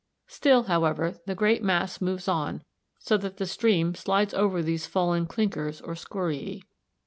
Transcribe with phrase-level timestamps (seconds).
[0.25, 2.63] Still, however, the great mass moves on,
[2.97, 6.63] so that the stream slides over these fallen clinkers or scoriæ.